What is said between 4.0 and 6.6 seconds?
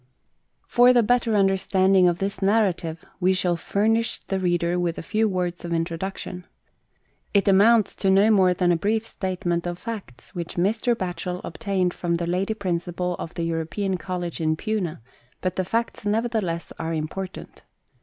the reader with a few words of introduction.